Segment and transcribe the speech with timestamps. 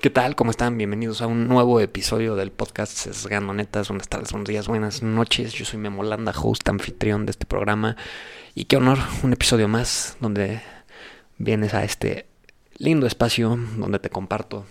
[0.00, 0.34] ¿Qué tal?
[0.34, 0.76] ¿Cómo están?
[0.76, 3.88] Bienvenidos a un nuevo episodio del podcast Sesgando Netas.
[3.88, 5.52] Buenas tardes, buenos días, buenas noches.
[5.52, 7.96] Yo soy Memolanda, host, anfitrión de este programa.
[8.56, 10.62] Y qué honor, un episodio más donde
[11.38, 12.26] vienes a este
[12.78, 14.66] lindo espacio donde te comparto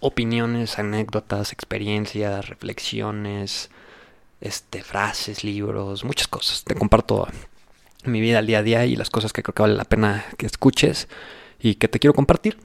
[0.00, 3.70] opiniones, anécdotas, experiencias, reflexiones,
[4.40, 6.64] este, frases, libros, muchas cosas.
[6.64, 7.28] Te comparto
[8.04, 10.24] mi vida al día a día y las cosas que creo que vale la pena
[10.38, 11.06] que escuches
[11.60, 12.56] y que te quiero compartir.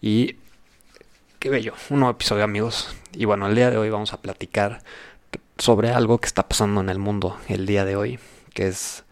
[0.00, 0.36] Y
[1.38, 2.94] qué bello, un nuevo episodio amigos.
[3.12, 4.82] Y bueno, el día de hoy vamos a platicar
[5.58, 8.18] sobre algo que está pasando en el mundo el día de hoy,
[8.54, 9.04] que es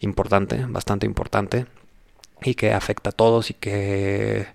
[0.00, 1.66] importante, bastante importante,
[2.42, 4.46] y que afecta a todos y que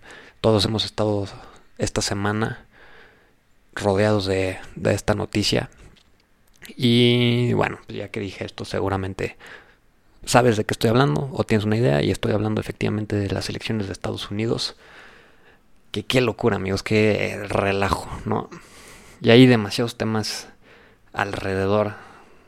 [0.41, 1.27] todos hemos estado
[1.77, 2.65] esta semana
[3.73, 5.69] rodeados de, de esta noticia.
[6.77, 9.37] Y bueno, pues ya que dije esto, seguramente
[10.25, 13.49] sabes de qué estoy hablando o tienes una idea y estoy hablando efectivamente de las
[13.49, 14.75] elecciones de Estados Unidos.
[15.91, 18.49] Que qué locura, amigos, qué relajo, ¿no?
[19.21, 20.47] Y hay demasiados temas
[21.13, 21.93] alrededor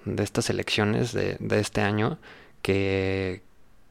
[0.06, 2.17] de estas elecciones de, de este año
[2.62, 3.42] que,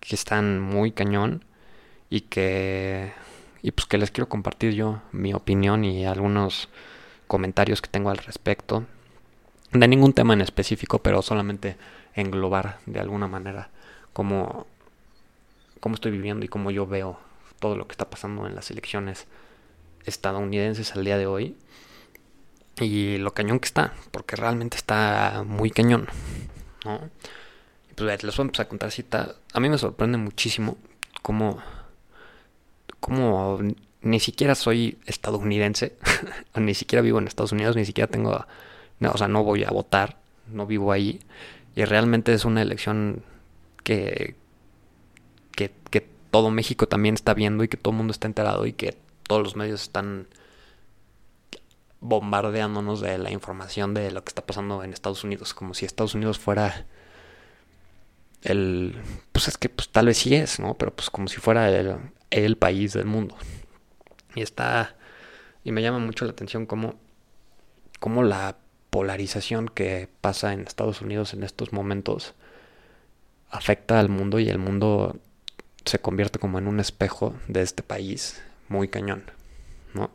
[0.00, 1.44] que están muy cañón
[2.08, 3.12] y que
[3.62, 6.68] y pues que les quiero compartir yo mi opinión y algunos
[7.26, 8.86] comentarios que tengo al respecto
[9.72, 11.76] de ningún tema en específico pero solamente
[12.14, 13.70] englobar de alguna manera
[14.12, 14.66] cómo,
[15.78, 17.18] cómo estoy viviendo y cómo yo veo
[17.60, 19.26] todo lo que está pasando en las elecciones
[20.04, 21.56] estadounidenses al día de hoy
[22.80, 26.08] y lo cañón que está, porque realmente está muy cañón,
[26.84, 27.00] ¿no?
[27.94, 29.34] Pues les voy a empezar a contar cita.
[29.52, 30.78] A mí me sorprende muchísimo
[31.22, 31.58] cómo,
[32.98, 33.58] cómo
[34.00, 35.96] ni siquiera soy estadounidense,
[36.54, 38.46] ni siquiera vivo en Estados Unidos, ni siquiera tengo,
[38.98, 40.16] no, o sea, no voy a votar,
[40.48, 41.20] no vivo ahí,
[41.76, 43.22] y realmente es una elección
[43.84, 44.34] que,
[46.30, 48.96] todo México también está viendo y que todo el mundo está enterado y que
[49.26, 50.28] todos los medios están
[52.00, 56.14] bombardeándonos de la información de lo que está pasando en Estados Unidos, como si Estados
[56.14, 56.86] Unidos fuera
[58.42, 58.96] el
[59.32, 60.74] pues es que pues tal vez sí es, ¿no?
[60.78, 61.96] Pero pues como si fuera el,
[62.30, 63.36] el país del mundo.
[64.34, 64.96] Y está
[65.62, 66.94] y me llama mucho la atención cómo
[67.98, 68.56] cómo la
[68.88, 72.34] polarización que pasa en Estados Unidos en estos momentos
[73.50, 75.16] afecta al mundo y el mundo
[75.84, 79.24] se convierte como en un espejo de este país muy cañón,
[79.94, 80.10] ¿no?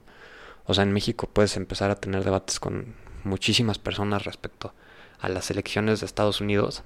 [0.65, 4.73] O sea, en México puedes empezar a tener debates con muchísimas personas respecto
[5.19, 6.83] a las elecciones de Estados Unidos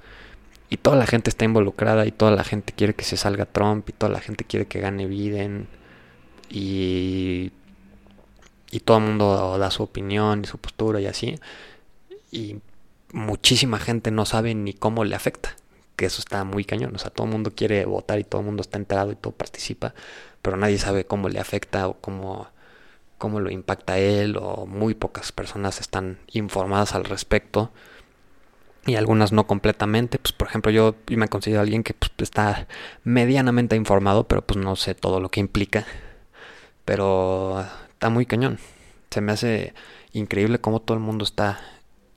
[0.69, 3.89] y toda la gente está involucrada y toda la gente quiere que se salga Trump
[3.89, 5.67] y toda la gente quiere que gane Biden
[6.49, 7.51] y
[8.71, 11.39] y todo el mundo da su opinión y su postura y así
[12.31, 12.57] y
[13.11, 15.55] muchísima gente no sabe ni cómo le afecta
[15.99, 16.95] que eso está muy cañón.
[16.95, 19.33] O sea, todo el mundo quiere votar y todo el mundo está enterado y todo
[19.33, 19.93] participa,
[20.41, 22.47] pero nadie sabe cómo le afecta o cómo,
[23.17, 27.71] cómo lo impacta a él, o muy pocas personas están informadas al respecto.
[28.85, 32.67] Y algunas no completamente, pues por ejemplo yo, me considero alguien que pues, está
[33.03, 35.85] medianamente informado, pero pues no sé todo lo que implica.
[36.85, 38.57] Pero está muy cañón.
[39.09, 39.73] Se me hace
[40.13, 41.59] increíble cómo todo el mundo está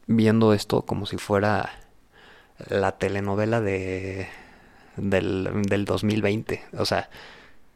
[0.06, 1.81] viendo esto como si fuera
[2.69, 4.28] la telenovela de
[4.97, 6.62] del, del 2020.
[6.78, 7.09] O sea,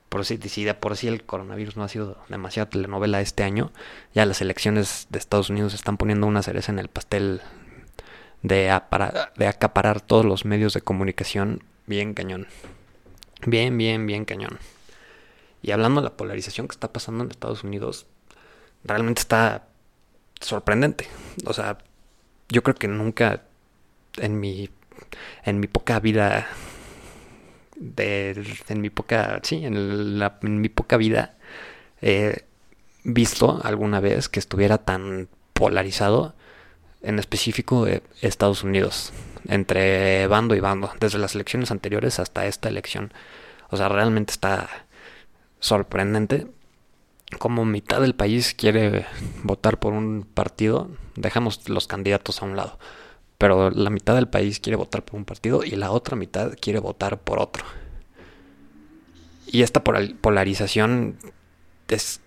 [0.08, 3.72] por si, si por si el coronavirus no ha sido demasiada telenovela este año,
[4.14, 7.40] ya las elecciones de Estados Unidos están poniendo una cereza en el pastel
[8.42, 8.78] de,
[9.36, 12.46] de acaparar todos los medios de comunicación bien cañón.
[13.46, 14.58] Bien, bien, bien cañón.
[15.62, 18.06] Y hablando de la polarización que está pasando en Estados Unidos,
[18.84, 19.66] realmente está
[20.40, 21.08] sorprendente.
[21.44, 21.78] O sea,
[22.48, 23.42] yo creo que nunca
[24.18, 24.70] en mi
[25.44, 26.46] en mi poca vida
[27.76, 31.36] de, en mi poca sí en, la, en mi poca vida
[32.00, 32.44] he
[33.04, 36.34] visto alguna vez que estuviera tan polarizado
[37.02, 39.12] en específico de Estados Unidos
[39.48, 43.12] entre bando y bando desde las elecciones anteriores hasta esta elección.
[43.70, 44.68] O sea realmente está
[45.60, 46.48] sorprendente
[47.38, 49.06] como mitad del país quiere
[49.42, 50.90] votar por un partido.
[51.16, 52.78] Dejamos los candidatos a un lado
[53.38, 56.80] pero la mitad del país quiere votar por un partido y la otra mitad quiere
[56.80, 57.64] votar por otro.
[59.46, 61.18] Y esta polarización
[61.88, 62.20] es,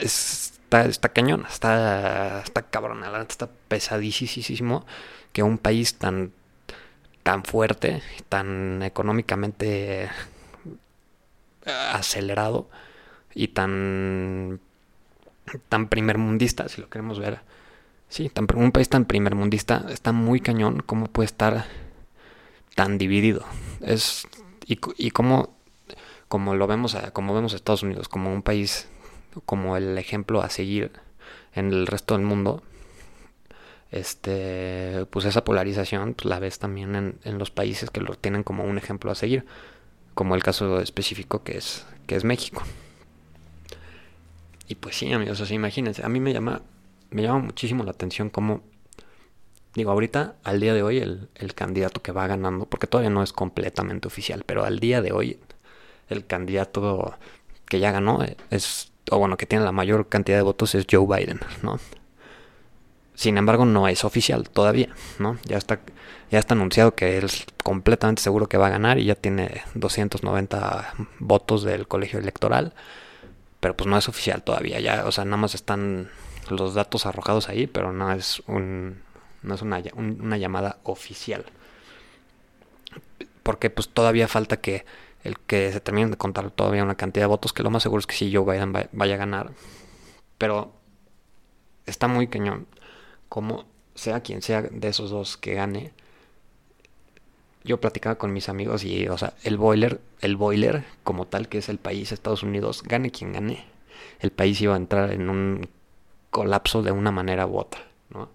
[0.00, 4.86] está, está cañón, está, está cabrona, está pesadísimo
[5.32, 6.32] que un país tan,
[7.22, 10.10] tan fuerte, tan económicamente
[11.66, 12.68] acelerado
[13.34, 14.60] y tan,
[15.68, 17.40] tan primermundista, si lo queremos ver,
[18.08, 20.82] Sí, un país tan primermundista está muy cañón.
[20.86, 21.66] ¿Cómo puede estar
[22.74, 23.44] tan dividido?
[23.80, 24.26] Es
[24.66, 25.56] y, y cómo,
[26.28, 28.88] como lo vemos, a, como vemos a Estados Unidos como un país
[29.46, 30.92] como el ejemplo a seguir
[31.54, 32.62] en el resto del mundo,
[33.90, 38.42] este, pues esa polarización pues la ves también en, en, los países que lo tienen
[38.42, 39.44] como un ejemplo a seguir,
[40.14, 42.62] como el caso específico que es, que es México.
[44.66, 46.62] Y pues sí, amigos, así imagínense, a mí me llama,
[47.14, 48.62] me llama muchísimo la atención cómo,
[49.76, 53.22] digo, ahorita, al día de hoy, el, el candidato que va ganando, porque todavía no
[53.22, 55.38] es completamente oficial, pero al día de hoy,
[56.08, 57.16] el candidato
[57.66, 58.18] que ya ganó
[58.50, 61.78] es, o bueno, que tiene la mayor cantidad de votos es Joe Biden, ¿no?
[63.14, 65.38] Sin embargo, no es oficial todavía, ¿no?
[65.44, 65.78] Ya está,
[66.32, 70.94] ya está anunciado que es completamente seguro que va a ganar y ya tiene 290
[71.20, 72.74] votos del colegio electoral,
[73.60, 76.10] pero pues no es oficial todavía, ya, o sea, nada más están
[76.50, 79.02] los datos arrojados ahí, pero no es un,
[79.42, 81.44] no es una, una llamada oficial,
[83.42, 84.84] porque pues todavía falta que
[85.22, 88.00] el que se termine de contar todavía una cantidad de votos, que lo más seguro
[88.00, 89.52] es que sí Joe Biden vaya a ganar,
[90.38, 90.72] pero
[91.86, 92.66] está muy cañón
[93.28, 93.64] como
[93.94, 95.92] sea quien sea de esos dos que gane,
[97.64, 101.58] yo platicaba con mis amigos y, o sea, el boiler, el boiler como tal que
[101.58, 103.64] es el país Estados Unidos, gane quien gane,
[104.20, 105.68] el país iba a entrar en un
[106.34, 108.28] colapso de una manera u otra, ¿no?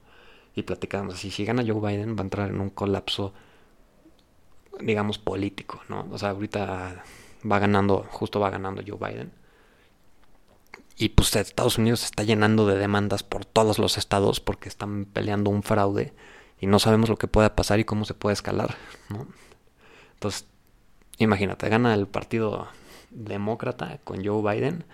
[0.55, 3.33] Y platicábamos así, si gana Joe Biden va a entrar en un colapso,
[4.79, 6.07] digamos, político, ¿no?
[6.09, 7.03] O sea, ahorita
[7.51, 9.33] va ganando, justo va ganando Joe Biden.
[10.95, 15.03] Y pues Estados Unidos se está llenando de demandas por todos los estados porque están
[15.03, 16.13] peleando un fraude
[16.61, 18.77] y no sabemos lo que pueda pasar y cómo se puede escalar,
[19.09, 19.27] ¿no?
[20.13, 20.47] Entonces,
[21.17, 22.69] imagínate, gana el partido
[23.09, 24.85] demócrata con Joe Biden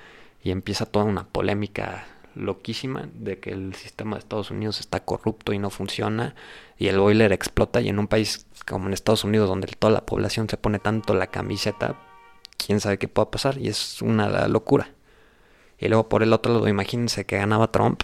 [0.42, 5.54] y empieza toda una polémica loquísima de que el sistema de Estados Unidos está corrupto
[5.54, 6.36] y no funciona
[6.78, 10.06] y el boiler explota y en un país como en Estados Unidos donde toda la
[10.06, 11.96] población se pone tanto la camiseta,
[12.58, 14.90] quién sabe qué pueda pasar y es una locura.
[15.78, 18.04] Y luego por el otro lado, imagínense que ganaba Trump.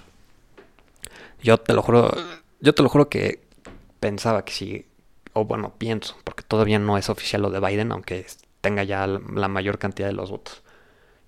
[1.42, 2.14] Yo te lo juro,
[2.60, 3.42] yo te lo juro que
[4.00, 4.86] pensaba que si,
[5.34, 8.26] o bueno, pienso, porque todavía no es oficial lo de Biden, aunque
[8.62, 10.62] tenga ya la mayor cantidad de los votos.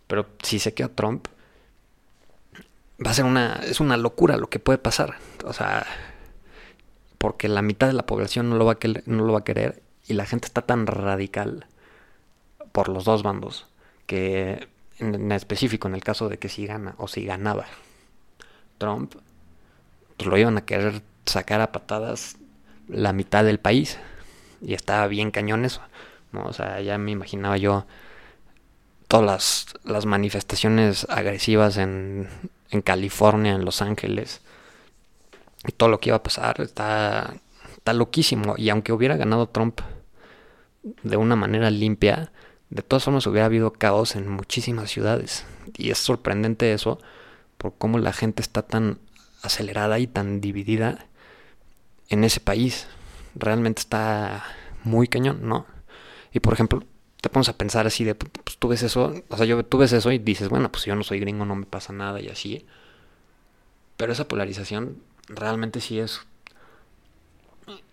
[0.07, 1.27] Pero si se queda Trump,
[3.05, 5.15] va a ser una, es una locura lo que puede pasar.
[5.45, 5.85] O sea,
[7.17, 9.43] porque la mitad de la población no lo va a querer, no lo va a
[9.43, 11.67] querer y la gente está tan radical
[12.71, 13.67] por los dos bandos
[14.05, 14.67] que
[14.99, 17.65] en específico en el caso de que si gana o si ganaba
[18.77, 19.15] Trump,
[20.17, 22.37] pues lo iban a querer sacar a patadas
[22.87, 23.97] la mitad del país.
[24.61, 25.81] Y estaba bien cañón eso.
[26.33, 27.85] O sea, ya me imaginaba yo
[29.13, 32.27] todas las, las manifestaciones agresivas en,
[32.71, 34.41] en California, en Los Ángeles.
[35.67, 37.35] Y todo lo que iba a pasar está,
[37.77, 38.55] está loquísimo.
[38.57, 39.81] Y aunque hubiera ganado Trump
[41.03, 42.31] de una manera limpia,
[42.71, 45.45] de todas formas hubiera habido caos en muchísimas ciudades.
[45.77, 46.97] Y es sorprendente eso,
[47.59, 48.97] por cómo la gente está tan
[49.43, 51.05] acelerada y tan dividida
[52.09, 52.87] en ese país.
[53.35, 54.43] Realmente está
[54.83, 55.67] muy cañón, ¿no?
[56.31, 56.83] Y por ejemplo,
[57.21, 58.15] te pones a pensar así de,
[58.63, 61.03] tú ves eso, o sea, yo, tú ves eso y dices, bueno, pues yo no
[61.03, 62.65] soy gringo, no me pasa nada y así.
[63.97, 66.21] Pero esa polarización realmente sí es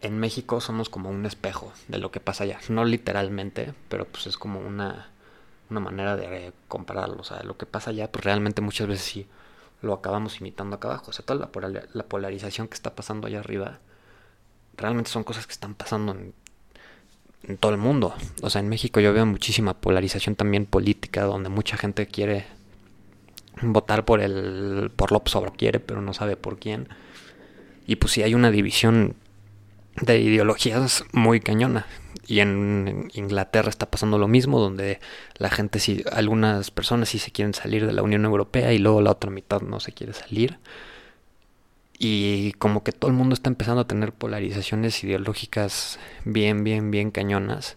[0.01, 2.61] en México somos como un espejo de lo que pasa allá.
[2.69, 5.11] No literalmente, pero pues es como una,
[5.71, 7.21] una manera de compararlo.
[7.21, 9.27] O sea, lo que pasa allá, pues realmente muchas veces sí
[9.83, 11.07] lo acabamos imitando acá abajo.
[11.09, 13.81] O sea, toda la, la polarización que está pasando allá arriba,
[14.77, 16.33] realmente son cosas que están pasando en,
[17.45, 18.15] en todo el mundo.
[18.43, 22.47] O sea, en México yo veo muchísima polarización también política, donde mucha gente quiere
[23.63, 26.89] votar por el por López Obrador quiere, pero no sabe por quién.
[27.87, 29.17] Y pues si hay una división
[30.01, 31.87] de ideologías muy cañona.
[32.27, 35.01] Y en Inglaterra está pasando lo mismo, donde
[35.37, 39.01] la gente, si algunas personas sí se quieren salir de la Unión Europea y luego
[39.01, 40.59] la otra mitad no se quiere salir.
[42.03, 47.11] Y como que todo el mundo está empezando a tener polarizaciones ideológicas bien, bien, bien
[47.11, 47.77] cañonas.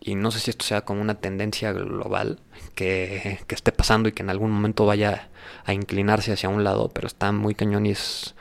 [0.00, 2.40] Y no sé si esto sea como una tendencia global
[2.74, 5.28] que, que esté pasando y que en algún momento vaya
[5.64, 8.34] a inclinarse hacia un lado, pero está muy cañón y es,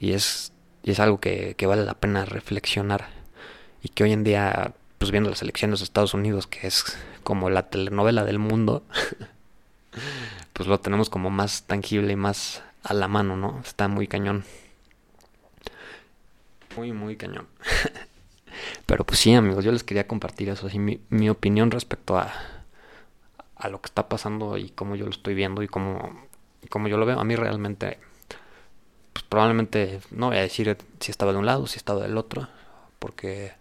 [0.00, 0.52] y es
[0.84, 3.08] y es algo que, que, vale la pena reflexionar.
[3.82, 6.84] Y que hoy en día, pues viendo las elecciones de Estados Unidos, que es
[7.22, 8.84] como la telenovela del mundo,
[10.52, 13.60] pues lo tenemos como más tangible y más a la mano, ¿no?
[13.64, 14.44] Está muy cañón.
[16.76, 17.48] Muy, muy cañón.
[18.86, 22.32] Pero pues sí, amigos, yo les quería compartir eso, así mi, mi opinión respecto a,
[23.56, 26.26] a lo que está pasando y cómo yo lo estoy viendo y cómo,
[26.62, 27.18] y cómo yo lo veo.
[27.18, 27.98] A mí realmente
[29.14, 32.48] pues probablemente no voy a decir si estaba de un lado, si estaba del otro,
[32.98, 33.52] porque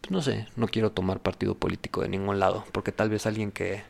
[0.00, 3.52] pues no sé, no quiero tomar partido político de ningún lado, porque tal vez alguien
[3.52, 3.84] que,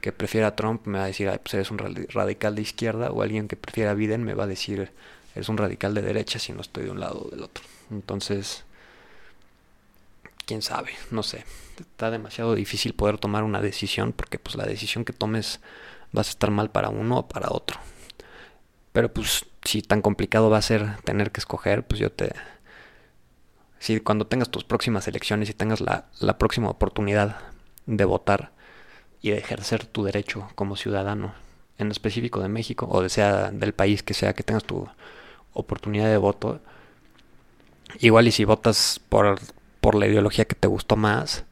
[0.00, 3.10] que prefiera a Trump me va a decir, Ay, pues eres un radical de izquierda,
[3.10, 4.92] o alguien que prefiera a Biden me va a decir,
[5.34, 7.64] eres un radical de derecha si no estoy de un lado o del otro.
[7.90, 8.64] Entonces,
[10.46, 11.44] quién sabe, no sé.
[11.78, 15.60] Está demasiado difícil poder tomar una decisión porque pues la decisión que tomes
[16.12, 17.78] vas a estar mal para uno o para otro.
[18.92, 22.32] Pero pues si tan complicado va a ser tener que escoger, pues yo te...
[23.78, 27.38] Si cuando tengas tus próximas elecciones y tengas la, la próxima oportunidad
[27.86, 28.52] de votar
[29.22, 31.34] y ejercer tu derecho como ciudadano,
[31.78, 34.88] en específico de México o de sea del país que sea que tengas tu
[35.52, 36.60] oportunidad de voto,
[37.98, 39.38] igual y si votas por,
[39.80, 41.44] por la ideología que te gustó más,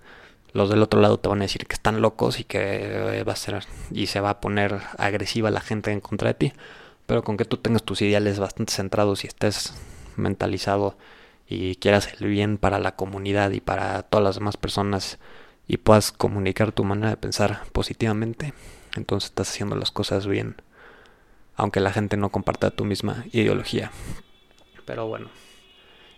[0.52, 3.36] los del otro lado te van a decir que están locos y que va a
[3.36, 6.52] ser y se va a poner agresiva la gente en contra de ti.
[7.06, 9.74] Pero con que tú tengas tus ideales bastante centrados y estés
[10.16, 10.96] mentalizado
[11.48, 15.18] y quieras el bien para la comunidad y para todas las demás personas
[15.68, 18.54] y puedas comunicar tu manera de pensar positivamente,
[18.96, 20.56] entonces estás haciendo las cosas bien,
[21.54, 23.92] aunque la gente no comparta tu misma ideología.
[24.86, 25.28] Pero bueno,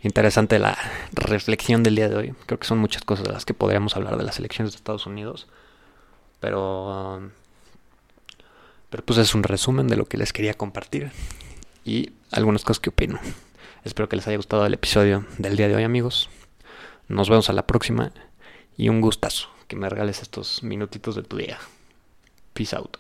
[0.02, 0.78] interesante la
[1.12, 2.35] reflexión del día de hoy.
[2.47, 5.07] Creo que son muchas cosas de las que podríamos hablar de las elecciones de Estados
[5.07, 5.49] Unidos,
[6.38, 7.30] pero
[8.88, 11.11] pero pues es un resumen de lo que les quería compartir
[11.85, 13.19] y algunas cosas que opino.
[13.85, 16.28] Espero que les haya gustado el episodio del día de hoy, amigos.
[17.09, 18.12] Nos vemos a la próxima
[18.80, 21.58] y un gustazo que me regales estos minutitos de tu día.
[22.54, 22.96] Peace out.